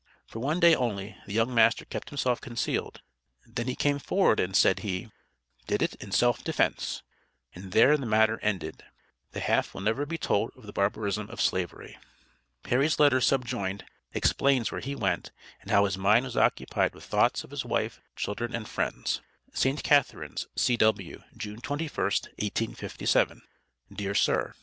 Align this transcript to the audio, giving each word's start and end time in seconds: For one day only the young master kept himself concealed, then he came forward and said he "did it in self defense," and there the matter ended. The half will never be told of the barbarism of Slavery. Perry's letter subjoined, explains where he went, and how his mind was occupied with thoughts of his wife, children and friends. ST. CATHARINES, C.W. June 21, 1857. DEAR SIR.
For 0.25 0.39
one 0.39 0.59
day 0.59 0.73
only 0.73 1.15
the 1.27 1.33
young 1.33 1.53
master 1.53 1.85
kept 1.85 2.09
himself 2.09 2.41
concealed, 2.41 3.03
then 3.45 3.67
he 3.67 3.75
came 3.75 3.99
forward 3.99 4.39
and 4.39 4.57
said 4.57 4.79
he 4.79 5.11
"did 5.67 5.83
it 5.83 5.93
in 6.01 6.11
self 6.11 6.43
defense," 6.43 7.03
and 7.53 7.71
there 7.71 7.95
the 7.97 8.07
matter 8.07 8.39
ended. 8.41 8.83
The 9.33 9.41
half 9.41 9.75
will 9.75 9.81
never 9.81 10.07
be 10.07 10.17
told 10.17 10.53
of 10.55 10.65
the 10.65 10.73
barbarism 10.73 11.29
of 11.29 11.39
Slavery. 11.39 11.99
Perry's 12.63 12.97
letter 12.99 13.21
subjoined, 13.21 13.85
explains 14.11 14.71
where 14.71 14.81
he 14.81 14.95
went, 14.95 15.29
and 15.61 15.69
how 15.69 15.85
his 15.85 15.99
mind 15.99 16.25
was 16.25 16.35
occupied 16.35 16.95
with 16.95 17.03
thoughts 17.03 17.43
of 17.43 17.51
his 17.51 17.63
wife, 17.63 18.01
children 18.15 18.55
and 18.55 18.67
friends. 18.67 19.21
ST. 19.53 19.83
CATHARINES, 19.83 20.47
C.W. 20.55 21.21
June 21.37 21.61
21, 21.61 21.91
1857. 22.05 23.41
DEAR 23.93 24.15
SIR. 24.15 24.55